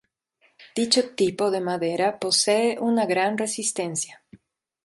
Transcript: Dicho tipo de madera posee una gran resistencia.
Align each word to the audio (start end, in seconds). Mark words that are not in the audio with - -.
Dicho 0.77 1.03
tipo 1.13 1.51
de 1.51 1.61
madera 1.61 2.17
posee 2.19 2.79
una 2.79 3.05
gran 3.05 3.37
resistencia. 3.37 4.23